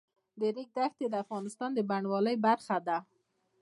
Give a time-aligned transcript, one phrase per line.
[0.39, 2.97] د ریګ دښتې د افغانستان د بڼوالۍ برخه ده.